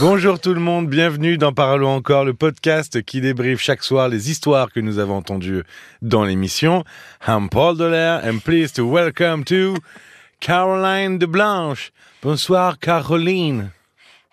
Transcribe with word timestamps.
Bonjour 0.00 0.40
tout 0.40 0.54
le 0.54 0.60
monde, 0.60 0.88
bienvenue 0.88 1.36
dans 1.36 1.52
Parlons 1.52 1.94
encore, 1.94 2.24
le 2.24 2.32
podcast 2.32 3.02
qui 3.02 3.20
débriefe 3.20 3.60
chaque 3.60 3.82
soir 3.82 4.08
les 4.08 4.30
histoires 4.30 4.72
que 4.72 4.80
nous 4.80 4.98
avons 4.98 5.16
entendues 5.16 5.62
dans 6.00 6.24
l'émission. 6.24 6.84
I'm 7.28 7.50
Paul 7.50 7.76
Delair 7.76 8.22
and 8.24 8.38
pleased 8.38 8.76
to 8.76 8.90
welcome 8.90 9.44
to 9.44 9.74
Caroline 10.40 11.18
de 11.18 11.26
Blanche. 11.26 11.92
Bonsoir 12.22 12.78
Caroline. 12.78 13.72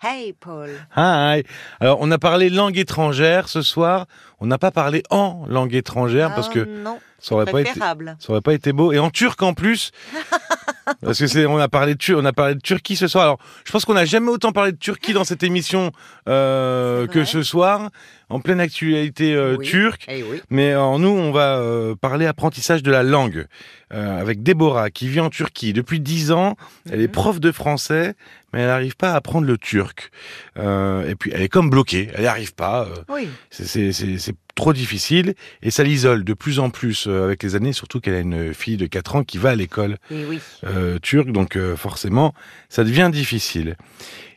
Hey 0.02 0.32
Paul. 0.32 0.70
Hi. 0.96 1.42
Alors 1.80 1.98
on 2.00 2.10
a 2.12 2.18
parlé 2.18 2.48
langue 2.48 2.78
étrangère 2.78 3.48
ce 3.48 3.60
soir. 3.60 4.06
On 4.40 4.46
n'a 4.46 4.56
pas 4.56 4.70
parlé 4.70 5.02
en 5.10 5.44
langue 5.48 5.74
étrangère 5.74 6.34
parce 6.34 6.48
Ah, 6.50 6.54
que 6.54 6.60
non, 6.60 6.98
ça 7.18 7.34
aurait 7.34 7.44
pas 7.44 7.60
été 7.60 7.72
ça 7.78 8.30
aurait 8.30 8.40
pas 8.40 8.54
été 8.54 8.72
beau 8.72 8.92
et 8.92 8.98
en 8.98 9.10
turc 9.10 9.42
en 9.42 9.52
plus. 9.52 9.90
Parce 11.00 11.18
que 11.18 11.26
c'est, 11.26 11.46
on 11.46 11.58
a 11.58 11.68
parlé 11.68 11.94
de 11.94 12.14
on 12.14 12.24
a 12.24 12.32
parlé 12.32 12.54
de 12.54 12.60
Turquie 12.60 12.96
ce 12.96 13.08
soir. 13.08 13.24
Alors, 13.24 13.38
je 13.64 13.72
pense 13.72 13.84
qu'on 13.84 13.94
n'a 13.94 14.04
jamais 14.04 14.30
autant 14.30 14.52
parlé 14.52 14.72
de 14.72 14.78
Turquie 14.78 15.12
dans 15.12 15.24
cette 15.24 15.42
émission 15.42 15.92
euh, 16.28 17.06
que 17.06 17.24
ce 17.24 17.42
soir, 17.42 17.90
en 18.30 18.40
pleine 18.40 18.60
actualité 18.60 19.34
euh, 19.34 19.56
Oui. 19.58 19.66
turque. 19.66 20.04
Eh 20.08 20.22
oui. 20.22 20.40
Mais 20.50 20.70
alors, 20.72 20.98
nous, 20.98 21.08
on 21.08 21.32
va 21.32 21.58
euh, 21.58 21.94
parler 21.94 22.26
apprentissage 22.26 22.82
de 22.82 22.90
la 22.90 23.02
langue 23.02 23.46
euh, 23.92 24.20
avec 24.20 24.42
Déborah 24.42 24.90
qui 24.90 25.08
vit 25.08 25.20
en 25.20 25.30
Turquie 25.30 25.72
depuis 25.72 26.00
10 26.00 26.32
ans. 26.32 26.56
Elle 26.90 27.00
est 27.00 27.06
Mhm. 27.06 27.12
prof 27.12 27.40
de 27.40 27.52
français, 27.52 28.14
mais 28.52 28.60
elle 28.60 28.66
n'arrive 28.66 28.96
pas 28.96 29.12
à 29.12 29.16
apprendre 29.16 29.46
le 29.46 29.56
turc. 29.56 30.10
Euh, 30.58 31.08
et 31.08 31.14
puis, 31.14 31.30
elle 31.34 31.42
est 31.42 31.48
comme 31.48 31.70
bloquée. 31.70 32.10
Elle 32.14 32.22
n'y 32.22 32.26
arrive 32.26 32.54
pas. 32.54 32.84
euh, 32.84 32.94
Oui. 33.08 33.28
c'est- 33.50 34.34
trop 34.54 34.72
difficile 34.72 35.34
et 35.62 35.70
ça 35.70 35.84
l'isole 35.84 36.24
de 36.24 36.34
plus 36.34 36.58
en 36.58 36.68
plus 36.68 37.06
euh, 37.06 37.22
avec 37.22 37.44
les 37.44 37.54
années, 37.54 37.72
surtout 37.72 38.00
qu'elle 38.00 38.14
a 38.14 38.18
une 38.18 38.52
fille 38.52 38.76
de 38.76 38.86
4 38.86 39.14
ans 39.14 39.22
qui 39.22 39.38
va 39.38 39.50
à 39.50 39.54
l'école 39.54 39.98
oui. 40.10 40.40
euh, 40.64 40.98
turque, 40.98 41.30
donc 41.30 41.54
euh, 41.54 41.76
forcément, 41.76 42.34
ça 42.68 42.82
devient 42.82 43.08
difficile. 43.12 43.76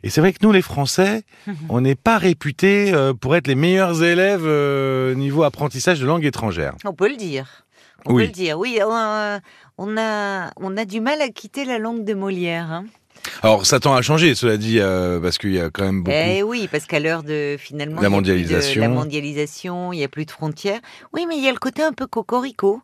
Et 0.04 0.10
c'est 0.10 0.22
vrai 0.22 0.34
que 0.34 0.40
nous, 0.41 0.52
les 0.52 0.62
Français, 0.62 1.23
on 1.70 1.82
n'est 1.82 1.96
pas 1.96 2.18
réputés 2.18 2.94
euh, 2.94 3.13
pour 3.13 3.35
être 3.35 3.48
les 3.48 3.55
meilleurs 3.55 4.04
élèves 4.04 4.43
euh, 4.46 5.13
niveau 5.16 5.43
apprentissage 5.43 5.99
de 5.99 6.05
langue 6.05 6.26
étrangère. 6.26 6.76
On 6.85 6.93
peut 6.93 7.10
le 7.10 7.18
dire. 7.18 7.66
On 8.05 8.13
Oui. 8.13 8.24
peut 8.24 8.27
le 8.27 8.34
dire. 8.34 8.58
Oui, 8.58 8.80
on 8.84 8.91
a, 8.91 9.40
on 9.77 9.96
a, 9.98 10.52
on 10.58 10.76
a 10.77 10.85
du 10.85 11.02
mal 11.02 11.21
à 11.21 11.30
quitter 11.30 11.66
la 11.66 11.77
langue 11.77 12.04
de 12.04 12.13
Molière. 12.16 12.71
Hein. 12.71 12.85
Alors, 13.43 13.65
ça 13.65 13.79
tend 13.79 13.95
à 13.95 14.03
changer, 14.03 14.35
cela 14.35 14.55
dit, 14.57 14.79
euh, 14.79 15.20
parce 15.20 15.39
qu'il 15.39 15.53
y 15.53 15.59
a 15.59 15.71
quand 15.71 15.84
même 15.84 16.03
beaucoup... 16.03 16.15
Eh 16.15 16.43
oui, 16.43 16.67
parce 16.71 16.85
qu'à 16.85 16.99
l'heure 16.99 17.23
de 17.23 17.55
finalement 17.57 17.99
La 17.99 18.07
de- 18.07 18.13
mondialisation. 18.13 18.81
la 18.81 18.87
mondialisation, 18.87 19.91
il 19.93 19.97
n'y 19.97 20.03
a 20.03 20.07
plus 20.07 20.25
de 20.25 20.31
frontières. 20.31 20.79
Oui, 21.13 21.25
mais 21.27 21.37
il 21.37 21.43
y 21.43 21.47
a 21.47 21.51
le 21.51 21.57
côté 21.57 21.81
un 21.81 21.91
peu 21.93 22.05
cocorico, 22.05 22.81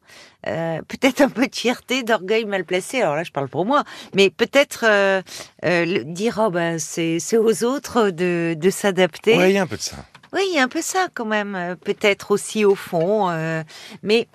euh, 0.47 0.79
peut-être 0.87 1.21
un 1.21 1.29
peu 1.29 1.45
de 1.45 1.55
fierté, 1.55 2.01
d'orgueil 2.01 2.45
mal 2.45 2.65
placé. 2.65 3.01
Alors 3.01 3.15
là, 3.15 3.23
je 3.23 3.31
parle 3.31 3.49
pour 3.49 3.65
moi, 3.67 3.83
mais 4.15 4.31
peut-être 4.31 4.83
euh, 4.87 5.21
euh, 5.63 6.03
dire 6.03 6.41
oh 6.43 6.49
ben 6.49 6.79
c'est 6.79 7.19
aux 7.37 7.63
autres 7.63 8.09
de, 8.09 8.55
de 8.57 8.69
s'adapter. 8.71 9.37
Ouais, 9.37 9.51
il 9.51 9.55
y 9.55 9.59
a 9.59 9.61
un 9.61 9.67
peu 9.67 9.77
de 9.77 9.81
ça. 9.81 9.97
Oui, 10.33 10.41
il 10.51 10.55
y 10.55 10.59
a 10.59 10.63
un 10.63 10.67
peu 10.67 10.81
ça 10.81 11.07
quand 11.13 11.25
même, 11.25 11.75
peut-être 11.83 12.31
aussi 12.31 12.65
au 12.65 12.73
fond. 12.75 13.29
mais, 14.01 14.27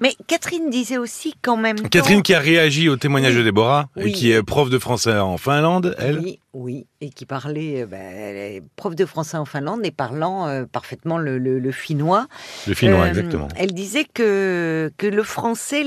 mais 0.00 0.14
Catherine 0.26 0.70
disait 0.70 0.98
aussi 0.98 1.34
quand 1.42 1.56
même. 1.56 1.88
Catherine 1.88 2.22
qui 2.22 2.34
a 2.34 2.38
réagi 2.40 2.88
au 2.88 2.96
témoignage 2.96 3.32
Oui. 3.34 3.38
de 3.40 3.44
Déborah, 3.44 3.88
et 3.96 4.12
qui 4.12 4.32
est 4.32 4.42
prof 4.42 4.70
de 4.70 4.78
français 4.78 5.18
en 5.18 5.36
Finlande, 5.36 5.94
elle. 5.98 6.18
Oui, 6.20 6.38
oui, 6.52 6.86
et 7.00 7.10
qui 7.10 7.26
parlait, 7.26 7.82
euh, 7.82 7.86
ben, 7.86 8.62
prof 8.76 8.94
de 8.96 9.06
français 9.06 9.36
en 9.36 9.44
Finlande 9.44 9.80
et 9.84 9.90
parlant 9.92 10.48
euh, 10.48 10.64
parfaitement 10.70 11.18
le, 11.18 11.38
le- 11.38 11.58
le 11.60 11.72
finnois. 11.72 12.26
Le 12.66 12.74
finnois, 12.74 13.04
Euh, 13.04 13.08
exactement. 13.08 13.48
Elle 13.56 13.72
disait 13.72 14.04
que, 14.04 14.90
que 14.98 15.06
le 15.06 15.22
français 15.22 15.84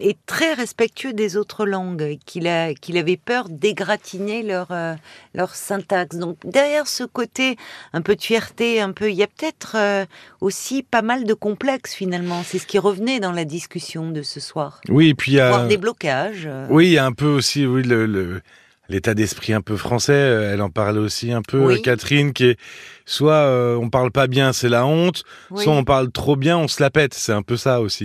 est 0.00 0.16
très 0.26 0.54
respectueux 0.54 1.12
des 1.12 1.36
autres 1.36 1.66
langues, 1.66 2.02
et 2.02 2.16
qu'il 2.24 2.46
a- 2.46 2.72
qu'il 2.74 2.96
avait 2.96 3.16
peur 3.18 3.48
d'égratigner 3.50 4.42
leur, 4.42 4.68
euh, 4.70 4.94
leur 5.34 5.54
syntaxe. 5.54 6.16
Donc 6.16 6.38
derrière 6.44 6.86
ce 6.86 7.04
côté 7.04 7.56
un 7.92 8.00
peu 8.00 8.14
de 8.16 8.22
fierté, 8.22 8.80
un 8.80 8.92
peu, 8.92 9.10
il 9.10 9.16
y 9.16 9.22
a 9.22 9.26
peut-être 9.26 9.76
aussi 10.40 10.82
pas 10.82 11.02
mal 11.02 11.24
de 11.24 11.34
complexes 11.34 11.94
finalement. 11.94 12.42
C'est 12.44 12.58
ce 12.58 12.66
qui 12.66 12.78
revenait 12.78 13.20
dans 13.20 13.31
la 13.32 13.44
discussion 13.44 14.10
de 14.10 14.22
ce 14.22 14.40
soir. 14.40 14.80
Oui, 14.88 15.08
et 15.08 15.14
puis 15.14 15.32
il 15.32 15.34
y 15.36 15.40
a... 15.40 15.66
Des 15.66 15.76
blocages. 15.76 16.44
euh. 16.46 16.66
Oui, 16.70 16.86
il 16.86 16.92
y 16.92 16.98
a 16.98 17.04
un 17.04 17.12
peu 17.12 17.26
aussi 17.26 17.66
oui, 17.66 17.82
le, 17.82 18.06
le- 18.06 18.40
l'état 18.88 19.14
d'esprit 19.14 19.52
un 19.52 19.60
peu 19.60 19.76
français. 19.76 20.12
euh, 20.12 20.52
Elle 20.52 20.62
en 20.62 20.70
parlait 20.70 20.98
aussi 21.00 21.32
un 21.32 21.42
peu, 21.42 21.58
Oui. 21.58 21.82
Catherine, 21.82 22.32
qui 22.32 22.46
est 22.50 22.58
soit 23.06 23.32
euh, 23.34 23.76
on 23.76 23.88
parle 23.90 24.10
pas 24.10 24.26
bien, 24.26 24.52
c'est 24.52 24.68
la 24.68 24.84
honte, 24.86 25.22
Oui. 25.50 25.64
soit 25.64 25.72
on 25.72 25.84
parle 25.84 26.10
trop 26.12 26.36
bien, 26.36 26.58
on 26.58 26.68
se 26.68 26.82
la 26.82 26.90
pète. 26.90 27.14
C'est 27.14 27.32
un 27.32 27.42
peu 27.42 27.56
ça 27.56 27.80
aussi. 27.80 28.04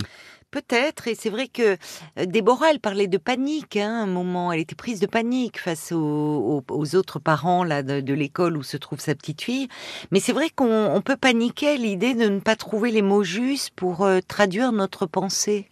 Peut-être, 0.49 1.09
et 1.09 1.15
c'est 1.15 1.29
vrai 1.29 1.49
que 1.49 1.75
euh, 2.17 2.25
Déborah, 2.25 2.71
elle 2.71 2.79
parlait 2.79 3.07
de 3.07 3.17
panique 3.17 3.75
hein, 3.75 4.03
un 4.03 4.05
moment. 4.05 4.53
Elle 4.53 4.61
était 4.61 4.75
prise 4.75 5.01
de 5.01 5.05
panique 5.05 5.59
face 5.59 5.91
aux, 5.91 6.63
autres 6.95 7.19
parents 7.19 7.65
là 7.65 7.83
de, 7.83 8.13
l'école 8.13 8.55
où 8.55 8.63
se 8.63 8.77
trouve 8.77 9.01
sa 9.01 9.13
petite 9.13 9.41
fille. 9.41 9.67
Mais 10.11 10.21
c'est 10.21 10.31
vrai 10.31 10.49
qu'on 10.49 10.85
on 10.85 11.01
peut 11.01 11.17
paniquer 11.17 11.77
l'idée 11.77 12.13
de 12.13 12.29
ne 12.29 12.39
pas 12.39 12.55
trouver 12.55 12.91
les 12.91 13.01
mots 13.01 13.23
justes 13.23 13.71
pour 13.75 14.05
euh, 14.05 14.19
traduire 14.25 14.71
notre 14.71 15.05
pensée. 15.05 15.69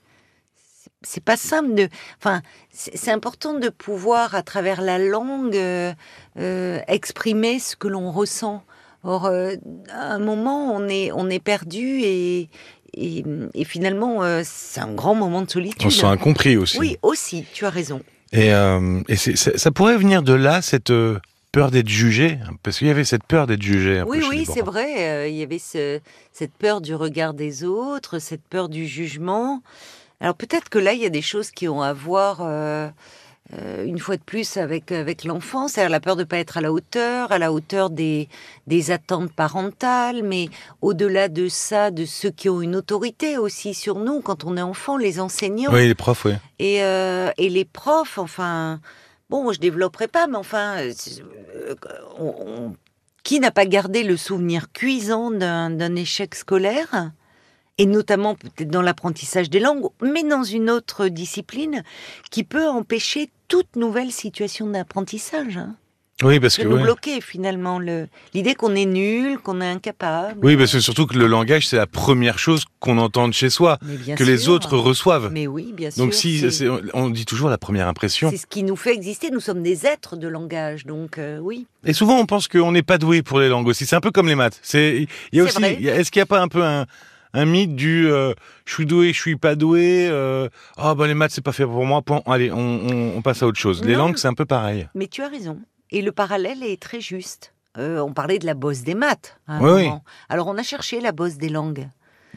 C'est- 1.04 1.24
pas 1.24 1.38
simple 1.38 1.74
de. 1.76 1.88
Enfin, 2.18 2.42
c'est 2.72 3.12
important 3.12 3.54
de 3.54 3.70
pouvoir, 3.70 4.36
à 4.36 4.44
travers 4.44 4.82
la 4.82 4.98
langue, 4.98 5.56
euh, 5.56 5.94
exprimer 6.88 7.60
ce 7.60 7.78
que 7.78 7.88
l'on 7.88 8.12
ressent. 8.12 8.64
Or, 9.04 9.28
à 9.28 9.52
un 9.94 10.20
moment, 10.20 10.74
on 10.74 10.88
est, 10.88 11.12
on 11.12 11.30
est 11.30 11.40
perdu 11.40 12.02
et, 12.02 12.50
et, 12.96 13.24
et 13.54 13.64
finalement, 13.66 14.24
euh, 14.24 14.42
c'est 14.44 14.80
un 14.82 14.94
grand 14.94 15.16
moment 15.16 15.42
de 15.42 15.50
solitude. 15.50 15.86
On 15.86 15.90
se 15.90 16.00
sent 16.00 16.06
incompris 16.08 16.58
aussi. 16.58 16.80
Oui, 16.80 16.98
aussi, 17.02 17.46
tu 17.54 17.66
as 17.66 17.70
raison. 17.70 18.02
Et, 18.32 18.54
euh, 18.54 19.02
et 19.08 19.16
ça, 19.16 19.58
ça 19.58 19.72
pourrait 19.72 19.98
venir 19.98 20.24
de 20.24 20.34
là, 20.34 20.62
cette 20.62 20.90
euh, 20.90 21.20
peur 21.52 21.72
d'être 21.72 21.88
jugé, 21.90 22.40
hein, 22.44 22.52
parce 22.64 22.80
qu'il 22.80 22.88
y 22.88 22.92
avait 22.92 23.06
cette 23.06 23.24
peur 23.24 23.48
d'être 23.48 23.62
jugé. 23.62 24.02
Oui, 24.08 24.22
oui, 24.30 24.46
c'est 24.52 24.62
vrai. 24.64 25.30
il 25.32 25.36
y 25.38 25.44
avait 25.44 25.60
ce- 25.60 26.00
cette 26.34 26.52
peur 26.54 26.82
du 26.82 26.96
regard 26.96 27.34
des 27.34 27.64
autres, 27.64 28.20
cette 28.20 28.44
peur 28.50 28.68
du 28.70 28.88
jugement. 28.88 29.62
Alors 30.20 30.36
peut-être 30.36 30.70
que 30.70 30.80
là, 30.80 30.94
il 30.94 31.02
y 31.02 31.06
a 31.06 31.10
des 31.10 31.22
choses 31.22 31.52
qui 31.52 31.68
ont 31.68 31.82
à 31.82 31.94
voir, 31.94 32.42
euh, 33.54 33.86
une 33.86 34.00
fois 34.00 34.18
de 34.18 34.22
plus, 34.24 34.58
avec, 34.58 34.92
avec 34.92 35.24
l'enfant. 35.24 35.68
C'est-à-dire 35.68 35.92
la 35.92 36.00
peur 36.00 36.16
de 36.16 36.22
ne 36.22 36.26
pas 36.26 36.38
être 36.38 36.58
à 36.58 36.62
la 36.62 36.72
hauteur, 36.72 37.32
à 37.32 37.38
la 37.38 37.52
hauteur 37.54 37.90
des, 37.90 38.28
des 38.68 38.92
attentes 38.92 39.32
parentales, 39.32 40.24
mais 40.24 40.50
au-delà 40.82 41.28
de 41.28 41.48
ça, 41.48 41.92
de 41.92 42.06
ceux 42.06 42.32
qui 42.32 42.50
ont 42.50 42.62
une 42.62 42.76
autorité 42.76 43.38
aussi 43.38 43.74
sur 43.74 44.00
nous, 44.00 44.22
quand 44.22 44.44
on 44.46 44.58
est 44.58 44.62
enfant, 44.62 44.98
les 44.98 45.20
enseignants. 45.20 45.72
Oui, 45.74 45.88
les 45.88 45.96
profs, 45.96 46.26
oui. 46.26 46.34
Et, 46.60 46.84
euh, 46.84 47.30
et 47.38 47.50
les 47.50 47.66
profs, 47.66 48.18
enfin, 48.18 48.80
bon, 49.30 49.52
je 49.52 49.60
développerai 49.60 50.08
pas, 50.08 50.26
mais 50.28 50.38
enfin, 50.38 50.78
euh, 50.78 50.92
c'est- 50.96 51.22
on- 52.20 52.36
on- 52.48 52.76
qui 53.24 53.40
n'a 53.40 53.50
pas 53.52 53.66
gardé 53.66 54.04
le 54.04 54.18
souvenir 54.18 54.72
cuisant 54.72 55.32
d'un 55.32 55.72
d'un 55.72 55.96
échec 55.96 56.36
scolaire? 56.36 57.12
Et 57.78 57.86
notamment 57.86 58.36
peut-être 58.36 58.70
dans 58.70 58.82
l'apprentissage 58.82 59.50
des 59.50 59.60
langues, 59.60 59.86
mais 60.02 60.24
dans 60.24 60.44
une 60.44 60.70
autre 60.70 61.08
discipline 61.08 61.84
qui 62.32 62.44
peut 62.44 62.68
empêcher 62.68 63.30
toute 63.48 63.76
nouvelle 63.76 64.12
situation 64.12 64.68
d'apprentissage. 64.68 65.58
Hein. 65.58 65.76
Oui, 66.24 66.40
parce 66.40 66.58
De 66.58 66.64
que 66.64 66.68
nous 66.70 66.78
ouais. 66.78 66.84
bloquer 66.84 67.20
finalement 67.20 67.78
le- 67.78 68.08
l'idée 68.34 68.56
qu'on 68.56 68.74
est 68.74 68.86
nul, 68.86 69.38
qu'on 69.38 69.60
est 69.60 69.68
incapable. 69.68 70.40
oui, 70.44 70.56
parce 70.56 70.72
que 70.72 70.80
surtout 70.80 71.06
que 71.08 71.18
le 71.18 71.28
langage, 71.28 71.68
c'est 71.68 71.76
la 71.76 71.88
première 71.88 72.40
chose 72.40 72.64
qu'on 72.80 72.98
entend 73.00 73.28
de 73.28 73.34
chez 73.34 73.50
soi, 73.50 73.78
que 74.16 74.24
les 74.24 74.48
autres 74.48 74.78
reçoivent. 74.78 75.30
Mais 75.34 75.46
oui, 75.46 75.74
bien 75.74 75.92
sûr. 75.92 76.02
Donc 76.06 76.14
si, 76.14 76.42
on 76.94 77.10
dit 77.10 77.26
toujours 77.26 77.50
la 77.50 77.58
première 77.58 77.90
impression. 77.90 78.30
C'est 78.32 78.38
ce 78.38 78.48
qui 78.48 78.64
nous 78.64 78.78
fait 78.78 78.94
exister. 78.94 79.30
Nous 79.30 79.42
sommes 79.42 79.62
des 79.62 79.86
êtres 79.86 80.16
de 80.16 80.30
langage, 80.30 80.86
donc 80.86 81.18
euh, 81.18 81.38
oui. 81.40 81.68
Et 81.84 81.92
souvent, 81.92 82.18
on 82.18 82.26
pense 82.26 82.48
qu'on 82.48 82.72
n'est 82.72 82.82
pas 82.82 82.98
doué 82.98 83.22
pour 83.22 83.42
les 83.42 83.50
langues 83.50 83.68
aussi. 83.68 83.86
C'est 83.86 83.98
un 83.98 84.02
peu 84.02 84.12
comme 84.12 84.30
les 84.30 84.36
maths. 84.36 84.60
C'est, 84.64 85.08
il 85.34 85.38
y 85.38 85.42
a 85.42 85.44
aussi, 85.44 85.62
est-ce 85.66 86.12
qu'il 86.12 86.22
n'y 86.22 86.24
a 86.24 86.28
pas 86.28 86.40
un 86.40 86.48
peu 86.48 86.64
un, 86.64 86.86
un 87.36 87.46
mythe 87.46 87.76
du 87.76 88.08
euh, 88.10 88.34
je 88.66 88.74
suis 88.74 88.86
doué, 88.86 89.14
je 89.14 89.20
suis 89.22 89.36
pas 89.36 89.56
doué. 89.56 90.08
Euh, 90.10 90.50
ah 90.78 90.96
ben 90.96 91.06
les 91.08 91.14
maths 91.14 91.32
c'est 91.32 91.44
pas 91.44 91.52
fait 91.52 91.66
pour 91.66 91.86
moi. 91.86 92.02
Point. 92.02 92.22
Allez, 92.26 92.52
on, 92.52 92.58
on- 92.58 93.18
on 93.18 93.22
passe 93.22 93.44
à 93.44 93.48
autre 93.48 93.60
chose. 93.60 93.84
Les 93.84 93.94
langues 93.96 94.18
c'est 94.18 94.28
un 94.28 94.34
peu 94.34 94.46
pareil. 94.46 94.88
Mais 94.96 95.08
tu 95.08 95.22
as 95.22 95.28
raison. 95.28 95.60
Et 95.92 96.02
le 96.02 96.12
parallèle 96.12 96.64
est 96.64 96.82
très 96.82 97.00
juste. 97.02 97.54
Euh, 97.78 98.00
on 98.00 98.14
parlait 98.14 98.40
de 98.40 98.46
la 98.46 98.54
bosse 98.54 98.82
des 98.82 98.96
maths. 98.96 99.38
à 99.48 99.58
un 99.58 99.62
Oui, 99.62 99.84
oui. 99.86 99.90
Alors 100.30 100.48
on 100.48 100.58
a 100.58 100.64
cherché 100.64 101.00
la 101.02 101.12
bosse 101.12 101.36
des 101.36 101.50
langues. 101.50 101.88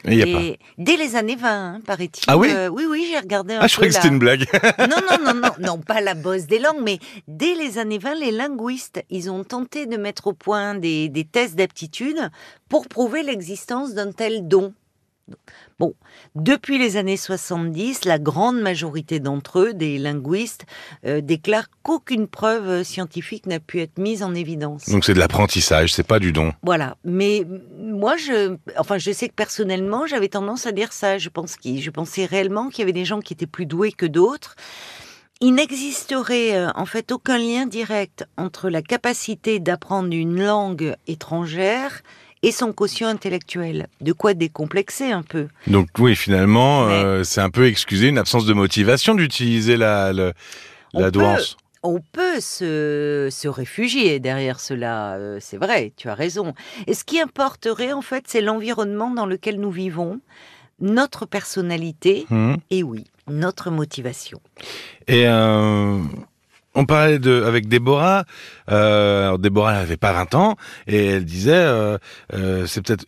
Et 0.05 0.12
il 0.12 0.19
y 0.19 0.23
a 0.23 0.26
pas. 0.26 0.43
Et 0.44 0.58
dès 0.78 0.96
les 0.96 1.17
années 1.17 1.34
20, 1.34 1.49
hein, 1.49 1.81
paraît-il. 1.84 2.23
Ah 2.28 2.37
oui 2.38 2.49
euh, 2.52 2.69
Oui, 2.69 2.84
oui, 2.88 3.05
j'ai 3.11 3.19
regardé 3.19 3.55
un 3.55 3.61
Ah 3.62 3.67
je 3.67 3.75
croyais 3.75 3.90
que 3.90 3.94
la- 3.96 4.00
c'était 4.02 4.12
une 4.14 4.20
blague. 4.20 4.46
Non, 4.78 4.96
non, 5.11 5.25
non, 5.25 5.34
non, 5.40 5.50
non, 5.58 5.78
pas 5.78 6.00
la 6.00 6.14
bosse 6.14 6.46
des 6.46 6.61
langues, 6.61 6.82
mais 6.84 6.99
dès 7.26 7.55
les 7.56 7.78
années 7.78 7.99
20, 7.99 8.14
les 8.14 8.31
linguistes, 8.31 9.02
ils 9.11 9.28
ont 9.28 9.43
tenté 9.43 9.87
de 9.87 9.96
mettre 9.96 10.28
au 10.28 10.34
point 10.34 10.76
des, 10.76 11.08
des 11.08 11.25
tests 11.25 11.56
d'aptitude 11.56 12.31
pour 12.69 12.87
prouver 12.87 13.25
l'existence 13.25 13.93
d'un 13.94 14.12
tel 14.12 14.46
don. 14.46 14.73
Bon, 15.78 15.94
depuis 16.34 16.78
les 16.78 16.96
années 16.96 17.16
70, 17.16 18.04
la 18.04 18.19
grande 18.19 18.60
majorité 18.60 19.20
d'entre 19.20 19.60
eux, 19.60 19.75
des 19.75 19.98
linguistes, 19.98 20.66
euh, 21.06 21.20
déclarent 21.20 21.69
qu'aucune 21.82 22.26
preuve 22.26 22.82
scientifique 22.82 23.46
n'a 23.46 23.60
pu 23.60 23.80
être 23.80 23.98
mise 23.98 24.22
en 24.22 24.34
évidence. 24.34 24.88
Donc 24.88 25.04
c'est 25.04 25.14
de 25.14 25.19
l'apprentissage, 25.19 25.92
c'est 25.92 26.06
pas 26.06 26.19
du 26.19 26.32
don. 26.32 26.52
Voilà. 26.62 26.96
Mais 27.04 27.46
moi, 27.78 28.16
je, 28.16 28.56
enfin, 28.76 28.98
je 28.98 29.12
sais 29.12 29.28
que 29.28 29.34
personnellement, 29.34 30.06
j'avais 30.06 30.28
tendance 30.28 30.66
à 30.66 30.72
dire 30.72 30.92
ça. 30.92 31.19
Je 31.19 31.28
pense 31.28 31.56
je 31.64 31.90
pensais 31.90 32.25
réellement 32.25 32.69
qu'il 32.69 32.80
y 32.80 32.82
avait 32.82 32.92
des 32.92 33.04
gens 33.04 33.20
qui 33.20 33.32
étaient 33.32 33.46
plus 33.46 33.66
doués 33.66 33.92
que 33.92 34.06
d'autres. 34.06 34.56
il 35.40 35.54
n'existerait 35.54 36.56
euh, 36.56 36.70
en 36.75 36.86
fait 36.86 37.12
aucun 37.12 37.38
lien 37.38 37.66
direct 37.66 38.26
entre 38.36 38.70
la 38.70 38.82
capacité 38.82 39.60
d'apprendre 39.60 40.12
une 40.12 40.42
langue 40.42 40.96
étrangère 41.06 42.02
et 42.43 42.52
son 42.52 42.73
quotient 42.73 43.08
intellectuel. 43.08 43.88
De 44.00 44.12
quoi 44.12 44.35
décomplexer 44.35 45.11
un 45.12 45.23
peu. 45.23 45.49
Donc 45.67 45.88
oui, 45.99 46.14
finalement, 46.17 46.87
Mais- 46.87 46.93
euh, 46.94 47.25
c'est 47.25 47.40
un 47.40 47.50
peu 47.50 47.67
excuser 47.67 48.08
une 48.08 48.19
absence 48.19 48.46
de 48.46 48.52
motivation 48.55 49.14
d'utiliser 49.14 49.76
la, 49.76 50.12
le- 50.12 50.32
la 50.94 51.06
peut- 51.06 51.11
douance. 51.12 51.56
On 51.85 52.00
peut 52.12 52.40
se, 52.40 53.29
se 53.31 53.46
réfugier 53.46 54.19
derrière 54.19 54.58
cela, 54.58 55.14
euh, 55.14 55.38
c'est 55.40 55.56
vrai, 55.58 55.93
tu 55.96 56.08
as 56.08 56.14
raison. 56.14 56.52
Et 56.88 56.94
ce 56.94 57.05
qui 57.05 57.20
importerait 57.20 57.93
en 57.93 58.02
fait, 58.02 58.25
c'est 58.26 58.40
l'environnement 58.40 59.11
dans 59.12 59.26
lequel 59.26 59.61
nous 59.61 59.70
vivons, 59.70 60.20
notre 60.81 61.25
personnalité 61.26 62.26
Hmm. 62.31 62.55
et 62.70 62.82
oui, 62.82 63.05
notre 63.29 63.70
motivation. 63.70 64.40
Et 65.06 65.26
euh, 65.29 66.00
on 66.78 66.86
parlait 66.86 67.19
de 67.19 67.42
avec 67.42 67.69
Déborah. 67.69 68.25
Euh, 68.70 69.36
Déborah 69.36 69.75
elle 69.75 69.82
avait 69.82 69.96
pas 69.96 70.12
20 70.12 70.34
ans 70.36 70.56
et 70.86 71.06
elle 71.06 71.25
disait 71.25 71.52
euh, 71.52 71.98
euh, 72.34 72.66
c'est 72.66 72.82
peut-être 72.82 73.04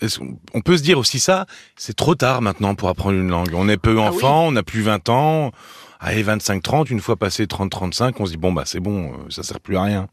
on 0.54 0.60
peut 0.60 0.76
se 0.76 0.82
dire 0.82 0.98
aussi 0.98 1.20
ça 1.20 1.46
c'est 1.76 1.94
trop 1.94 2.16
tard 2.16 2.42
maintenant 2.42 2.74
pour 2.74 2.88
apprendre 2.88 3.16
une 3.16 3.30
langue. 3.30 3.52
On 3.54 3.68
est 3.68 3.76
peu 3.76 3.96
Ah 3.98 4.08
enfant, 4.08 4.48
on 4.48 4.52
n'a 4.52 4.64
plus 4.64 4.82
20 4.82 5.08
ans. 5.08 5.52
Allez 6.00 6.22
25 6.22 6.62
30 6.62 6.90
une 6.90 7.00
fois 7.00 7.16
passé 7.16 7.46
30 7.46 7.70
35 7.70 8.18
on 8.20 8.26
se 8.26 8.32
dit 8.32 8.36
bon 8.38 8.52
bah 8.52 8.64
c'est 8.66 8.80
bon 8.80 9.12
ça 9.28 9.44
sert 9.44 9.60
plus 9.60 9.76
à 9.76 9.82
rien. 9.82 10.08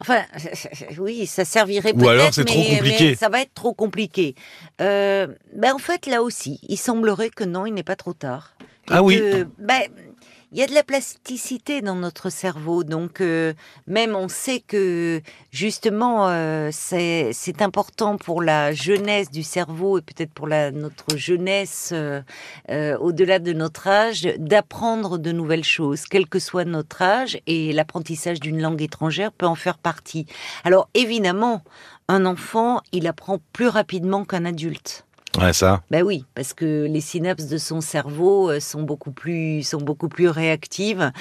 Enfin, 0.00 0.22
oui, 0.98 1.26
ça 1.26 1.44
servirait 1.44 1.92
Ou 1.92 1.98
peut-être, 1.98 2.10
alors 2.10 2.34
c'est 2.34 2.44
trop 2.44 2.62
compliqué. 2.62 3.08
mais 3.10 3.14
ça 3.14 3.28
va 3.28 3.42
être 3.42 3.54
trop 3.54 3.74
compliqué. 3.74 4.34
Ben 4.78 5.72
en 5.72 5.78
fait, 5.78 6.06
là 6.06 6.22
aussi, 6.22 6.60
il 6.68 6.76
semblerait 6.76 7.30
que 7.30 7.44
non, 7.44 7.66
il 7.66 7.74
n'est 7.74 7.82
pas 7.82 7.96
trop 7.96 8.12
tard. 8.12 8.54
Et 8.88 8.94
Ah 8.94 9.02
oui. 9.02 9.18
que, 9.18 9.46
ben, 9.58 9.82
il 10.50 10.58
y 10.58 10.62
a 10.62 10.66
de 10.66 10.72
la 10.72 10.82
plasticité 10.82 11.82
dans 11.82 11.94
notre 11.94 12.30
cerveau, 12.30 12.82
donc 12.82 13.20
euh, 13.20 13.52
même 13.86 14.16
on 14.16 14.28
sait 14.28 14.60
que 14.60 15.20
justement 15.50 16.28
euh, 16.28 16.70
c'est 16.72 17.60
important 17.60 18.16
pour 18.16 18.40
la 18.40 18.72
jeunesse 18.72 19.30
du 19.30 19.42
cerveau 19.42 19.98
et 19.98 20.02
peut-être 20.02 20.32
pour 20.32 20.46
la 20.46 20.70
notre 20.70 21.18
jeunesse 21.18 21.90
euh, 21.92 22.22
euh, 22.70 22.96
au-delà 22.96 23.40
de 23.40 23.52
notre 23.52 23.88
âge 23.88 24.22
d'apprendre 24.38 25.18
de 25.18 25.32
nouvelles 25.32 25.64
choses, 25.64 26.04
quel 26.06 26.26
que 26.26 26.38
soit 26.38 26.64
notre 26.64 27.02
âge, 27.02 27.38
et 27.46 27.72
l'apprentissage 27.72 28.40
d'une 28.40 28.62
langue 28.62 28.80
étrangère 28.80 29.32
peut 29.32 29.46
en 29.46 29.54
faire 29.54 29.76
partie. 29.76 30.24
Alors 30.64 30.88
évidemment, 30.94 31.62
un 32.08 32.24
enfant, 32.24 32.80
il 32.92 33.06
apprend 33.06 33.38
plus 33.52 33.68
rapidement 33.68 34.24
qu'un 34.24 34.46
adulte. 34.46 35.04
Ouais 35.36 35.52
ça. 35.52 35.82
Ben 35.90 36.02
oui, 36.02 36.24
parce 36.34 36.54
que 36.54 36.86
les 36.86 37.00
synapses 37.00 37.46
de 37.46 37.58
son 37.58 37.80
cerveau 37.80 38.50
euh, 38.50 38.60
sont 38.60 38.82
beaucoup 38.82 39.12
plus 39.12 39.62
sont 39.62 39.80
beaucoup 39.80 40.08
plus 40.08 40.28
réactives. 40.28 41.12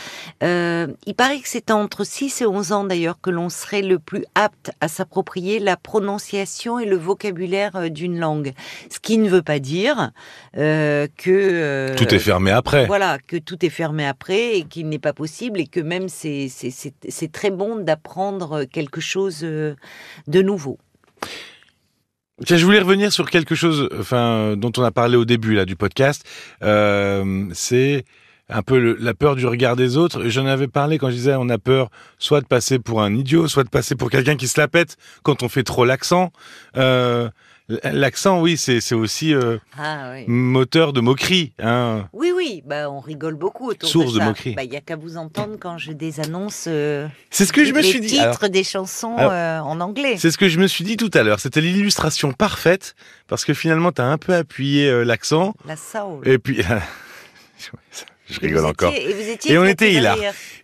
Euh, 0.44 0.88
il 1.06 1.14
paraît 1.14 1.40
que 1.40 1.48
c'est 1.48 1.72
entre 1.72 2.06
6 2.06 2.42
et 2.42 2.46
11 2.46 2.72
ans 2.72 2.84
d'ailleurs 2.86 3.20
que 3.22 3.30
l'on 3.30 3.50
serait 3.50 3.82
le 3.82 4.00
plus 4.00 4.24
apte 4.34 4.72
à 4.80 4.88
s'approprier 4.88 5.60
la 5.60 5.76
prononciation 5.76 6.80
et 6.80 6.86
le 6.86 6.96
vocabulaire 6.96 7.76
euh, 7.76 7.90
d'une 7.90 8.18
langue. 8.18 8.54
Ce 8.90 9.00
qui 9.00 9.18
ne 9.18 9.30
veut 9.30 9.42
pas 9.42 9.60
dire 9.60 10.12
euh, 10.58 11.08
que 11.18 11.30
euh, 11.30 11.96
Tout 11.96 12.14
est 12.14 12.20
fermé 12.20 12.52
après. 12.52 12.86
voilà, 12.86 13.18
que 13.20 13.38
tout 13.38 13.66
est 13.66 13.70
fermé 13.70 14.08
après 14.08 14.58
et 14.58 14.64
qu'il 14.64 14.88
n'est 14.88 15.00
pas 15.00 15.14
possible 15.14 15.60
et 15.60 15.68
que 15.68 15.82
même 15.82 16.08
c'est 16.08 16.50
très 17.32 17.52
bon 17.52 17.76
d'apprendre 17.76 18.64
quelque 18.64 19.02
chose 19.02 19.42
de 19.42 19.76
nouveau. 20.42 20.78
Tiens, 22.46 22.58
je 22.58 22.66
voulais 22.66 22.80
revenir 22.80 23.12
sur 23.12 23.28
quelque 23.32 23.56
chose, 23.56 23.90
enfin, 24.00 24.56
dont 24.56 24.72
on 24.78 24.84
a 24.84 24.92
parlé 24.92 25.18
au 25.18 25.26
début 25.26 25.56
là 25.56 25.66
du 25.66 25.76
podcast. 25.76 26.24
Euh, 26.62 27.46
c'est 27.54 28.06
un 28.48 28.62
peu 28.62 28.96
la 29.00 29.16
peur 29.16 29.36
du 29.36 29.48
regard 29.48 29.76
des 29.76 29.98
autres. 29.98 30.30
J'en 30.30 30.46
avais 30.46 30.68
parlé 30.68 31.00
quand 31.00 31.10
je 31.10 31.16
disais 31.16 31.34
on 31.36 31.50
a 31.50 31.58
peur 31.58 31.90
soit 32.20 32.42
de 32.42 32.46
passer 32.46 32.78
pour 32.78 33.02
un 33.02 33.16
idiot, 33.16 33.48
soit 33.48 33.64
de 33.64 33.70
passer 33.70 33.96
pour 33.96 34.12
quelqu'un 34.12 34.36
qui 34.36 34.48
se 34.48 34.60
la 34.60 34.68
pète 34.68 34.98
quand 35.24 35.42
on 35.42 35.50
fait 35.50 35.64
trop 35.64 35.84
l'accent. 35.84 36.32
Euh, 36.78 37.28
l'accent, 37.84 38.42
oui, 38.42 38.58
c'est 38.58 38.80
c'est 38.82 38.96
aussi 38.96 39.34
euh, 39.34 39.58
Ah 39.78 40.12
oui. 40.14 40.24
moteur 40.28 40.94
de 40.94 41.02
moquerie. 41.02 41.54
Hein. 41.60 42.08
Oui, 42.14 42.32
oui, 42.36 42.64
bah, 42.66 42.90
on 42.90 43.00
rigole 43.00 43.36
beaucoup 43.36 43.70
autour 43.70 43.90
Source 43.90 44.14
de 44.14 44.20
de 44.20 44.24
ça. 44.24 44.26
moquerie. 44.26 44.54
Bah, 44.56 44.64
Il 44.64 44.72
y 44.74 44.78
a 44.78 44.82
qu'à 44.82 44.96
vous 44.96 45.18
entendre 45.18 45.58
quand 45.60 45.78
je 45.78 45.92
désannonce 45.92 46.66
euh, 46.68 47.08
C'est 47.30 47.46
ce 47.46 47.54
que 47.54 47.66
je 47.66 47.74
me 47.74 47.82
suis 47.82 48.00
dit. 48.00 48.20
Alors, 48.20 48.38
des 48.50 48.64
chansons 48.64 49.16
alors, 49.18 49.32
euh, 49.32 49.60
en 49.60 49.80
anglais. 49.82 50.16
C'est 50.18 50.32
ce 50.32 50.38
que 50.38 50.48
je 50.48 50.60
me 50.60 50.68
suis 50.68 50.84
dit 50.84 50.98
tout 50.98 51.12
à 51.14 51.24
l'heure. 51.24 51.40
C'était 51.40 51.62
l'illustration 51.62 52.32
parfaite 52.34 52.96
parce 53.28 53.44
que 53.46 53.54
finalement, 53.54 53.92
tu 53.92 54.02
as 54.02 54.06
un 54.06 54.18
peu 54.18 54.34
appuyé 54.34 54.90
euh, 54.90 55.04
l'accent 55.04 55.54
La 55.66 55.76
soul. 55.76 56.28
et 56.28 56.38
puis. 56.38 56.62
je 58.30 58.40
rigole 58.40 58.62
vous 58.62 58.66
encore. 58.68 58.94
étiez- 58.94 59.10
et 59.10 59.14
vous 59.14 59.30
étiez 59.30 59.52
Et 59.54 59.58
on 59.58 59.66
était 59.66 59.94
hilar. 59.94 60.18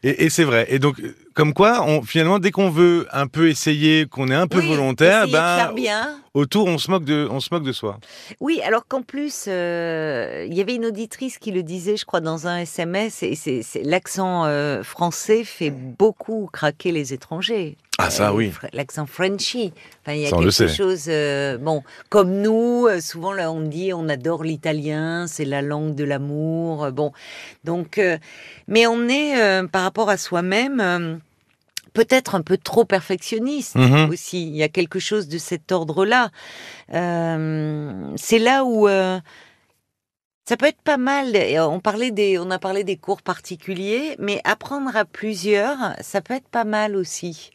Et, 0.04 0.25
et 0.25 0.30
c'est 0.30 0.44
vrai. 0.44 0.65
Et 0.69 0.80
donc, 0.80 0.95
comme 1.33 1.54
quoi, 1.54 1.83
on, 1.88 2.01
finalement, 2.04 2.39
dès 2.39 2.51
qu'on 2.51 2.69
veut 2.69 3.07
un 3.12 3.27
peu 3.27 3.50
essayer, 3.50 4.06
qu'on 4.06 4.27
est 4.30 4.36
un 4.36 4.48
peu 4.48 4.60
Oui, 4.60 4.68
volontaire, 4.68 5.27
ben, 5.27 5.71
bien. 5.74 6.19
autour, 6.33 6.68
on 6.68 6.77
se 6.77 6.92
moque 6.92 7.06
de, 7.06 7.27
on 7.31 7.39
se 7.39 7.50
moque 7.51 7.63
de 7.63 7.71
soi. 7.71 8.00
Oui, 8.39 8.62
alors 8.63 8.86
qu'en 8.88 9.01
plus, 9.01 9.45
euh, 9.48 10.45
il 10.48 10.54
y 10.56 10.62
avait 10.62 10.75
une 10.75 10.86
auditrice 10.86 11.38
qui 11.39 11.51
le 11.51 11.63
disait, 11.63 11.98
je 11.98 12.06
crois, 12.06 12.21
dans 12.21 12.48
un 12.48 12.60
SMS, 12.60 13.24
et 13.24 13.36
c'est 13.36 13.62
c'est- 13.63 13.83
l'accent 13.83 14.45
euh, 14.45 14.83
français 14.83 15.44
fait 15.44 15.71
beaucoup 15.71 16.50
craquer 16.51 16.92
les 16.92 17.13
étrangers. 17.13 17.77
Ah, 18.00 18.10
ça, 18.10 18.30
Euh, 18.30 18.34
oui. 18.34 18.51
L'accent 18.74 19.06
Frenchy. 19.06 19.72
Enfin, 20.01 20.13
il 20.13 20.22
y 20.22 20.25
a 20.25 20.30
Ça, 20.30 20.38
quelque 20.38 20.68
chose. 20.68 21.06
euh, 21.07 21.57
bon, 21.57 21.84
comme 22.10 22.42
nous, 22.42 22.88
euh, 22.88 23.00
souvent 23.00 23.31
là, 23.34 23.51
on 23.51 23.62
dit, 23.62 23.94
on 23.94 24.10
adore 24.10 24.44
l'italien, 24.44 25.28
c'est 25.28 25.45
la 25.45 25.62
langue 25.62 25.94
de 25.94 26.04
l'amour. 26.04 26.92
Bon, 26.92 27.12
donc, 27.63 28.01
mais 28.68 28.88
on 28.88 29.07
est 29.07 29.68
par 29.68 29.84
rapport 29.84 30.10
à 30.10 30.18
soi-même. 30.18 31.19
Peut-être 31.94 32.34
un 32.34 32.42
peu 32.42 32.57
trop 32.57 32.86
perfectionniste 32.86 33.75
Mhm. 33.75 34.10
aussi. 34.10 34.48
Il 34.48 34.56
y 34.56 34.63
a 34.63 34.69
quelque 34.69 34.98
chose 34.98 35.28
de 35.28 35.38
cet 35.38 35.72
ordre-là. 35.72 36.31
C'est 36.89 38.39
là 38.39 38.66
où 38.66 38.88
ça 40.48 40.57
peut 40.57 40.66
être 40.66 40.81
pas 40.81 40.98
mal. 40.98 41.38
On 41.60 41.80
parlait 41.80 42.10
des, 42.12 42.39
on 42.39 42.50
a 42.50 42.57
parlé 42.57 42.84
des 42.84 42.98
cours 42.98 43.22
particuliers, 43.22 44.16
mais 44.18 44.42
apprendre 44.44 44.96
à 44.98 45.06
plusieurs, 45.06 45.78
ça 46.01 46.22
peut 46.22 46.34
être 46.34 46.50
pas 46.50 46.63
mal 46.66 46.96
aussi. 46.96 47.51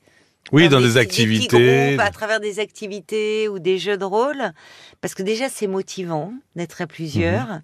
Oui, 0.53 0.69
dans 0.69 0.81
des, 0.81 0.97
activités. 0.97 1.91
groupes, 1.97 2.00
à 2.00 2.11
travers 2.11 2.41
des 2.41 2.59
activités 2.61 3.49
ou 3.49 3.59
des 3.59 3.79
jeux 3.79 3.97
de 3.99 4.05
rôle, 4.05 4.53
parce 5.00 5.15
que 5.15 5.23
déjà 5.23 5.49
c'est 5.49 5.67
motivant 5.67 6.33
d'être 6.56 6.81
à 6.83 6.87
plusieurs, 6.87 7.47
Mhm. 7.47 7.62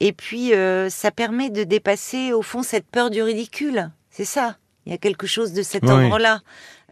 et 0.00 0.12
puis 0.12 0.52
euh, 0.54 0.90
ça 0.90 1.10
permet 1.10 1.50
de 1.50 1.64
dépasser 1.64 2.32
au 2.32 2.42
fond 2.42 2.62
cette 2.62 2.86
peur 2.86 3.10
du 3.10 3.22
ridicule. 3.22 3.90
C'est 4.10 4.24
ça. 4.24 4.56
Il 4.86 4.92
y 4.92 4.94
a 4.94 4.98
quelque 4.98 5.26
chose 5.26 5.52
de 5.52 5.62
cet 5.62 5.84
Oui. 5.84 5.90
ordre-là. 5.90 6.40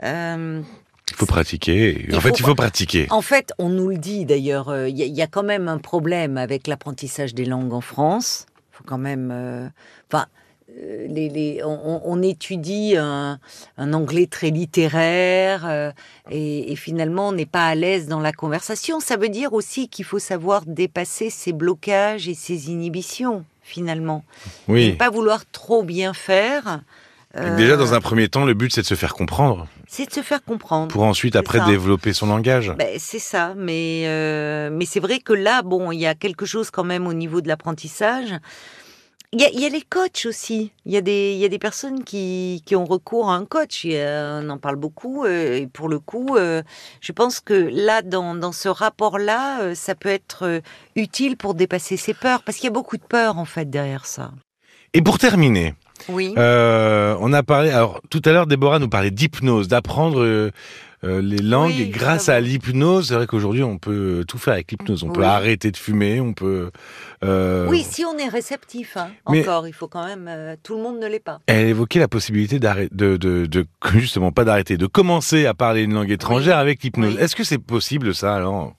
Euh, 0.03 0.63
Il 1.11 1.17
faut 1.17 1.27
pratiquer. 1.27 2.07
Il 2.09 2.17
en 2.17 2.21
fait, 2.21 2.31
faut 2.31 2.37
il 2.37 2.45
faut 2.45 2.55
pratiquer. 2.55 3.07
en 3.11 3.21
fait, 3.21 3.53
on 3.59 3.69
nous 3.69 3.89
le 3.89 3.99
dit 3.99 4.25
d'ailleurs, 4.25 4.69
euh, 4.71 4.89
il 4.89 4.97
y, 4.97 5.03
a- 5.03 5.07
il 5.07 5.15
y 5.15 5.21
a 5.23 5.27
quand 5.27 5.43
même 5.43 5.69
un 5.69 5.79
problème 5.79 6.39
avec 6.39 6.67
l'apprentissage 6.67 7.35
des 7.35 7.45
langues 7.45 7.73
en 7.75 7.81
France. 7.83 8.47
Il 8.73 8.77
faut 8.79 8.85
quand 8.85 8.99
même. 8.99 9.31
euh, 9.33 9.69
Enfin. 10.11 10.25
euh, 10.25 10.42
les, 11.09 11.29
les- 11.29 11.61
on, 11.65 12.23
étudie 12.23 12.97
un, 12.97 13.39
un 13.77 13.93
anglais 13.93 14.27
très 14.27 14.51
littéraire 14.51 15.65
euh, 15.67 15.93
et, 16.31 16.73
et 16.73 16.77
finalement 16.77 17.29
on 17.29 17.33
n'est 17.33 17.47
pas 17.47 17.67
à 17.67 17.75
l'aise 17.75 18.07
dans 18.09 18.21
la 18.21 18.33
conversation. 18.33 19.01
Ça 19.01 19.17
veut 19.17 19.29
dire 19.29 19.53
aussi 19.53 19.89
qu'il 19.89 20.05
faut 20.05 20.19
savoir 20.19 20.65
dépasser 20.67 21.31
ses 21.31 21.53
blocages 21.53 22.29
et 22.29 22.35
ses 22.35 22.71
inhibitions 22.71 23.45
finalement. 23.63 24.25
Et 24.69 24.73
Oui. 24.73 24.89
ne 24.91 24.95
pas 24.97 25.11
vouloir 25.11 25.45
trop 25.51 25.83
bien 25.83 26.13
faire. 26.15 26.81
euh, 27.37 27.57
Déjà, 27.57 27.77
dans 27.77 27.95
un 27.95 28.01
premier 28.01 28.29
temps, 28.29 28.45
le 28.45 28.55
but, 28.55 28.73
c'est 28.75 28.83
de 28.83 28.87
se 28.87 28.95
faire 28.95 29.15
comprendre 29.15 29.67
c'est 29.87 30.07
de 30.09 30.13
se 30.15 30.23
faire 30.23 30.43
comprendre. 30.43 30.89
pour 30.89 31.03
ensuite, 31.03 31.37
après, 31.37 31.59
ça. 31.59 31.67
développer 31.67 32.15
son 32.15 32.27
langage. 32.27 32.73
Ben, 32.79 32.97
c'est 32.99 33.19
ça, 33.19 33.53
mais 33.59 34.05
euh, 34.07 34.71
mais 34.73 34.87
c'est 34.87 35.01
vrai 35.01 35.19
que 35.19 35.35
là, 35.35 35.61
bon, 35.61 35.93
il 35.93 36.01
y 36.01 36.07
a 36.07 36.15
quelque 36.15 36.47
chose 36.47 36.71
quand 36.71 36.83
même 36.85 37.07
au 37.07 37.13
niveau 37.13 37.43
de 37.43 37.49
l'apprentissage. 37.49 38.33
Il 39.35 39.41
y 39.41 39.45
a, 39.45 39.49
il 39.51 39.61
y 39.61 39.65
a 39.65 39.71
les 39.71 39.81
coachs 39.81 40.27
aussi. 40.27 40.73
Il 40.85 40.93
y 40.93 40.97
a 40.99 41.01
des 41.01 41.33
il 41.33 41.39
y 41.39 41.45
a 41.47 41.49
des 41.49 41.59
personnes 41.59 42.05
qui, 42.05 42.63
qui 42.67 42.77
ont 42.77 42.85
recours 42.85 43.31
à 43.31 43.35
un 43.35 43.47
coach. 43.47 43.87
On 43.87 44.51
en 44.51 44.59
parle 44.59 44.77
beaucoup. 44.77 45.25
euh, 45.25 45.57
et 45.57 45.67
pour 45.67 45.89
le 45.89 45.99
coup, 45.99 46.37
euh, 46.37 46.63
je 47.01 47.13
pense 47.13 47.41
que 47.41 47.55
là, 47.55 48.03
dans 48.03 48.35
dans 48.35 48.53
ce 48.53 48.69
rapport-là, 48.69 49.63
euh, 49.63 49.75
ça 49.75 49.95
peut 49.95 50.11
être 50.11 50.61
utile 50.97 51.39
pour 51.39 51.55
dépasser 51.55 51.97
ses 51.97 52.13
peurs, 52.13 52.43
parce 52.43 52.59
qu'il 52.59 52.67
y 52.67 52.69
a 52.69 52.73
beaucoup 52.75 52.99
de 52.99 53.03
peurs 53.03 53.39
en 53.39 53.47
fait 53.47 53.71
derrière 53.71 54.05
ça. 54.05 54.33
Et 54.93 55.01
pour 55.01 55.17
terminer, 55.19 55.75
Oui. 56.11 56.35
on 56.37 57.33
a 57.33 57.43
parlé. 57.43 57.71
Alors, 57.71 58.03
tout 58.11 58.21
à 58.27 58.33
l'heure, 58.33 58.47
Déborah 58.47 58.79
nous 58.81 58.91
parlait 58.91 59.11
d'hypnose, 59.11 59.67
d'apprendre 59.67 60.51
les 61.03 61.39
langues 61.39 61.73
Oui, 61.77 61.89
grâce 61.89 62.29
à 62.29 62.39
l'hypnose. 62.41 63.09
C'est 63.09 63.15
vrai 63.15 63.27
qu'aujourd'hui, 63.27 63.63
on 63.63 63.79
peut 63.79 64.25
tout 64.29 64.39
faire 64.39 64.55
avec 64.55 64.71
l'hypnose. 64.71 65.03
On 65.03 65.11
peut 65.11 65.25
arrêter 65.25 65.71
de 65.71 65.77
fumer, 65.77 66.21
on 66.21 66.33
peut. 66.33 66.71
euh, 67.25 67.67
Oui, 67.69 67.85
si 67.89 68.05
on 68.05 68.17
est 68.19 68.29
réceptif, 68.29 68.97
hein, 68.97 69.09
Mais- 69.29 69.41
encore, 69.43 69.67
il 69.67 69.73
faut 69.73 69.89
quand 69.89 70.05
même. 70.07 70.27
euh, 70.29 70.57
tout 70.63 70.77
le 70.77 70.83
monde 70.83 70.99
ne 71.01 71.07
l'est 71.07 71.19
pas. 71.21 71.41
Elle 71.47 71.67
évoquait 71.69 71.99
la 71.99 72.09
possibilité 72.09 72.59
d'arrêter, 72.59 72.95
de, 72.95 73.17
de, 73.17 73.47
de, 73.47 73.67
justement 73.99 74.33
pas 74.33 74.45
d'arrêter, 74.45 74.77
de 74.77 74.87
commencer 74.87 75.47
à 75.47 75.55
parler 75.55 75.83
une 75.83 75.95
langue 75.95 76.11
étrangère 76.11 76.59
avec 76.59 76.83
l'hypnose. 76.83 77.17
Est-ce 77.19 77.35
que 77.37 77.45
c'est 77.45 77.59
possible 77.59 78.15
ça 78.15 78.35
alors? 78.37 78.75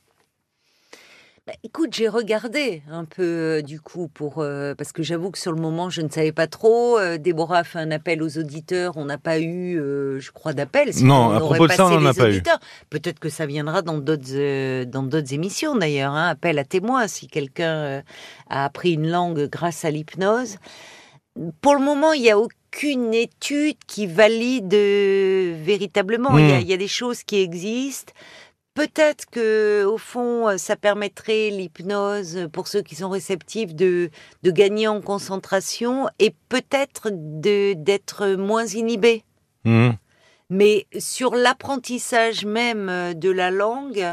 Bah, 1.45 1.51
écoute, 1.61 1.89
j'ai 1.93 2.07
regardé 2.07 2.83
un 2.89 3.03
peu 3.03 3.21
euh, 3.57 3.61
du 3.61 3.81
coup 3.81 4.07
pour 4.07 4.35
euh, 4.39 4.75
parce 4.75 4.93
que 4.93 5.03
j'avoue 5.03 5.29
que 5.29 5.37
sur 5.37 5.51
le 5.51 5.59
moment 5.61 5.89
je 5.89 5.99
ne 6.01 6.07
savais 6.07 6.31
pas 6.31 6.47
trop. 6.47 6.97
Euh, 6.97 7.17
Déborah 7.17 7.57
a 7.59 7.63
fait 7.65 7.79
un 7.79 7.91
appel 7.91 8.23
aux 8.23 8.37
auditeurs, 8.37 8.93
on 8.95 9.03
n'a 9.03 9.17
pas 9.17 9.39
eu, 9.41 9.77
euh, 9.77 10.21
je 10.21 10.31
crois, 10.31 10.53
d'appel. 10.53 10.91
Non, 11.01 11.15
on 11.15 11.31
à 11.31 11.39
propos 11.41 11.67
de 11.67 11.73
ça, 11.73 11.85
on 11.87 11.89
n'en 11.99 12.05
a 12.05 12.13
pas 12.13 12.29
eu. 12.29 12.41
Peut-être 12.89 13.19
que 13.19 13.27
ça 13.27 13.45
viendra 13.45 13.81
dans 13.81 13.97
d'autres 13.97 14.85
dans 14.85 15.03
d'autres 15.03 15.33
émissions 15.33 15.75
d'ailleurs. 15.75 16.13
Hein, 16.13 16.29
appel 16.29 16.57
à 16.59 16.63
témoins 16.63 17.09
si 17.09 17.27
quelqu'un 17.27 18.03
a 18.49 18.63
appris 18.63 18.93
une 18.93 19.09
langue 19.09 19.49
grâce 19.49 19.83
à 19.83 19.91
l'hypnose. 19.91 20.55
Pour 21.59 21.75
le 21.75 21.81
moment, 21.81 22.13
il 22.13 22.21
n'y 22.21 22.31
a 22.31 22.37
aucune 22.39 23.13
étude 23.13 23.75
qui 23.85 24.07
valide 24.07 24.73
véritablement. 24.73 26.37
Il 26.37 26.47
y 26.47 26.51
a- 26.53 26.57
Hmm. 26.59 26.61
il 26.61 26.67
y 26.67 26.73
a 26.73 26.77
des 26.77 26.87
choses 26.87 27.23
qui 27.23 27.41
existent. 27.41 28.13
Peut-être 28.75 29.25
que, 29.31 29.85
au 29.85 29.99
fond, 29.99 30.47
euh, 30.49 30.57
ça 30.57 30.75
permettrait 30.75 31.49
l'hypnose 31.51 32.37
euh, 32.37 32.47
pour 32.47 32.67
ceux 32.67 32.81
qui 32.81 32.95
sont 32.95 33.09
réceptifs 33.09 33.75
de, 33.75 34.09
de 34.41 34.51
gagner 34.51 34.87
en 34.87 34.99
concentration 34.99 36.07
et 36.17 36.33
peut-être 36.49 37.09
de- 37.11 37.73
d'être 37.73 38.29
moins 38.29 38.65
inhibés. 38.65 39.23
Mhm. 39.65 39.93
Mais 40.49 40.87
sur 40.97 41.35
l'apprentissage 41.35 42.45
même 42.45 42.89
euh, 42.89 43.13
de 43.13 43.29
la 43.29 43.51
langue, 43.51 44.07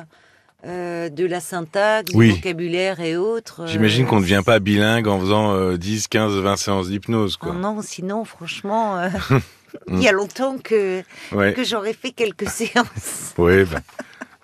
euh, 0.66 1.08
de 1.08 1.24
la 1.24 1.40
syntaxe, 1.40 2.12
Oui. 2.14 2.28
du 2.28 2.34
vocabulaire 2.34 3.00
et 3.00 3.16
autres. 3.16 3.66
J'imagine 3.66 4.04
euh, 4.04 4.08
qu'on 4.08 4.16
ne 4.16 4.22
devient 4.22 4.42
pas 4.44 4.58
bilingue 4.58 5.08
en 5.08 5.18
faisant 5.20 5.54
euh, 5.54 5.78
10, 5.78 6.06
15, 6.08 6.34
20 6.36 6.56
séances 6.56 6.88
d'hypnose, 6.88 7.38
quoi. 7.38 7.54
non, 7.54 7.80
sinon, 7.80 8.26
franchement, 8.26 9.00
il 9.88 10.02
y 10.02 10.08
a 10.08 10.12
longtemps 10.12 10.58
que, 10.58 11.02
Ouais. 11.32 11.54
que 11.54 11.64
j'aurais 11.64 11.94
fait 11.94 12.10
quelques 12.12 12.48
séances. 12.50 13.32
Ouais, 13.38 13.64
bah. 13.64 13.80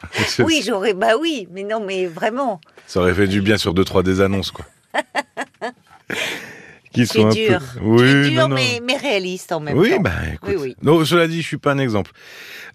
Oui, 0.41 0.63
j'aurais, 0.67 0.95
bah 0.95 1.17
oui, 1.21 1.49
mais 1.53 1.63
non, 1.65 1.81
mais 1.85 2.07
vraiment. 2.07 2.61
Ça 2.87 3.01
aurait 3.01 3.15
fait 3.15 3.27
du 3.27 3.41
bien 3.41 3.57
sur 3.57 3.75
deux, 3.75 3.85
trois 3.85 4.03
des 4.03 4.21
annonces, 4.21 4.51
quoi. 4.51 4.65
Qui 6.93 7.03
es 7.03 7.07
dur. 7.49 7.61
Oui, 7.83 7.99
tu 7.99 8.27
es 8.27 8.31
dur, 8.31 8.43
non, 8.43 8.49
non. 8.49 8.55
Mais, 8.55 8.81
mais 8.83 8.97
réaliste 8.97 9.53
en 9.53 9.61
même 9.61 9.77
oui, 9.77 9.91
temps. 9.91 10.01
bah 10.01 10.13
écoute. 10.33 10.49
Oui, 10.49 10.57
oui. 10.59 10.77
Non, 10.83 11.05
cela 11.05 11.27
dit, 11.29 11.43
je 11.43 11.47
suis 11.47 11.59
pas 11.59 11.73
un 11.73 11.79
exemple. 11.79 12.11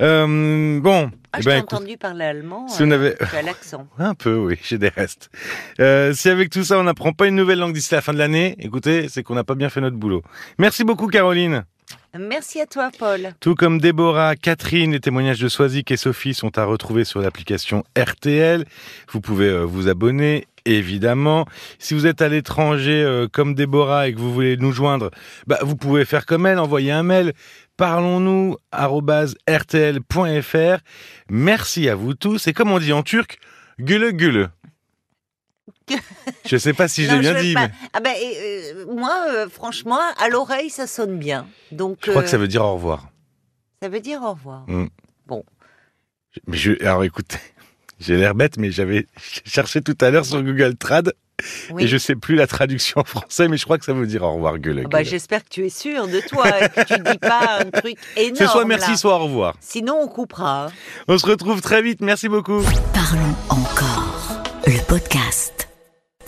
Euh, 0.01 0.79
bon, 0.79 1.09
Ah, 1.33 1.39
eh 1.39 1.43
ben, 1.43 1.57
écoute, 1.57 1.73
entendu 1.73 1.97
parler 1.97 2.25
allemand. 2.25 2.67
si 2.67 2.83
on 2.83 2.91
euh, 2.91 2.95
avait- 2.95 3.17
Tu 3.17 3.35
as 3.35 3.41
l'accent. 3.41 3.87
un 3.97 4.13
peu, 4.13 4.35
oui, 4.35 4.59
j'ai 4.63 4.77
des 4.77 4.89
restes. 4.89 5.29
Euh, 5.79 6.13
si 6.13 6.29
avec 6.29 6.51
tout 6.51 6.63
ça, 6.63 6.77
on 6.77 6.83
n'apprend 6.83 7.13
pas 7.13 7.27
une 7.27 7.35
nouvelle 7.35 7.57
langue 7.59 7.73
d'ici 7.73 7.93
la 7.95 8.01
fin 8.01 8.13
de 8.13 8.19
l'année, 8.19 8.55
écoutez, 8.59 9.07
c'est 9.09 9.23
qu'on 9.23 9.35
n'a 9.35 9.43
pas 9.43 9.55
bien 9.55 9.69
fait 9.69 9.81
notre 9.81 9.97
boulot. 9.97 10.21
Merci 10.59 10.83
beaucoup, 10.83 11.07
Caroline. 11.07 11.65
Merci 12.17 12.61
à 12.61 12.65
toi, 12.65 12.89
Paul. 12.97 13.33
Tout 13.39 13.55
comme 13.55 13.79
Déborah, 13.79 14.35
Catherine, 14.35 14.91
les 14.91 14.99
témoignages 14.99 15.39
de 15.39 15.47
Soisic 15.47 15.91
et 15.91 15.97
Sophie 15.97 16.33
sont 16.33 16.57
à 16.57 16.65
retrouver 16.65 17.03
sur 17.03 17.21
l'application 17.21 17.83
RTL. 17.97 18.65
Vous 19.11 19.21
pouvez 19.21 19.47
euh, 19.47 19.63
vous 19.63 19.87
abonner, 19.87 20.47
évidemment. 20.65 21.45
Si 21.79 21.93
vous 21.93 22.05
êtes 22.05 22.21
à 22.21 22.29
l'étranger 22.29 23.03
euh, 23.03 23.27
comme 23.31 23.55
Déborah 23.55 24.07
et 24.07 24.13
que 24.13 24.19
vous 24.19 24.33
voulez 24.33 24.57
nous 24.57 24.71
joindre, 24.71 25.11
bah, 25.47 25.59
vous 25.61 25.75
pouvez 25.75 26.05
faire 26.05 26.25
comme 26.25 26.45
elle, 26.45 26.59
envoyer 26.59 26.91
un 26.91 27.03
mail 27.03 27.33
parlons-nous 27.81 28.57
rtl.fr. 29.49 30.77
Merci 31.31 31.89
à 31.89 31.95
vous 31.95 32.13
tous. 32.13 32.47
Et 32.47 32.53
comme 32.53 32.71
on 32.71 32.77
dit 32.77 32.93
en 32.93 33.01
turc, 33.01 33.39
güle 33.79 34.11
güle. 34.11 34.49
Je 36.45 36.57
sais 36.57 36.73
pas 36.73 36.87
si 36.87 37.03
je 37.05 37.09
l'ai 37.09 37.15
Non, 37.15 37.21
bien 37.21 37.41
dit, 37.41 37.53
mais 37.55 37.69
Ah 37.93 37.99
ben, 37.99 38.13
euh, 38.15 38.85
moi, 38.93 39.25
euh, 39.29 39.49
franchement, 39.49 39.99
à 40.19 40.29
l'oreille, 40.29 40.69
ça 40.69 40.87
sonne 40.87 41.17
bien. 41.17 41.47
Donc, 41.71 41.99
je 42.03 42.09
crois 42.11 42.21
euh, 42.21 42.25
que 42.25 42.31
ça 42.31 42.37
veut 42.37 42.47
dire 42.47 42.63
au 42.63 42.73
revoir. 42.75 43.09
ça 43.81 43.89
veut 43.89 43.99
dire 43.99 44.21
au 44.23 44.31
revoir. 44.31 44.65
Mais 46.47 46.57
je, 46.57 46.81
alors 46.85 47.03
écoutez, 47.03 47.37
j'ai 47.99 48.15
l'air 48.15 48.35
bête, 48.35 48.57
mais 48.57 48.71
j'avais 48.71 49.07
cherché 49.45 49.81
tout 49.81 49.97
à 50.01 50.09
l'heure 50.09 50.25
sur 50.25 50.41
Google 50.41 50.75
Trad 50.77 51.13
Oui. 51.71 51.83
et 51.83 51.87
je 51.87 51.97
sais 51.97 52.15
plus 52.15 52.35
la 52.35 52.47
traduction 52.47 53.01
en 53.01 53.03
français, 53.03 53.49
mais 53.49 53.57
je 53.57 53.65
crois 53.65 53.77
que 53.77 53.83
ça 53.85 53.91
veut 53.93 54.07
dire 54.07 54.23
au 54.23 54.33
revoir, 54.35 54.57
gueule. 54.59 54.83
Ah 54.85 54.87
bah. 54.87 55.03
J'espère 55.03 55.43
que 55.43 55.49
tu 55.49 55.65
es 55.65 55.69
sûr 55.69 56.07
de 56.07 56.21
toi 56.21 56.47
et 56.63 56.69
que 56.69 56.85
tu 56.85 56.99
dis 57.01 57.17
pas 57.17 57.59
un 57.59 57.69
truc 57.69 57.97
énorme. 58.15 58.35
C'est 58.37 58.47
soit 58.47 58.65
merci, 58.65 58.91
là. 58.91 58.97
soit 58.97 59.15
au 59.15 59.23
revoir. 59.25 59.55
Sinon, 59.59 59.97
on 60.01 60.07
coupera. 60.07 60.67
hein. 60.67 60.71
On 61.09 61.17
se 61.17 61.25
retrouve 61.25 61.59
très 61.61 61.81
vite. 61.81 61.99
Merci 62.01 62.29
beaucoup. 62.29 62.61
Parlons 62.93 63.35
encore 63.49 64.00
podcast. 64.91 65.60